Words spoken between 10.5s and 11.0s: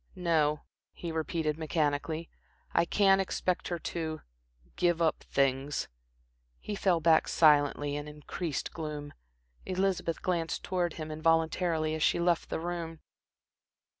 towards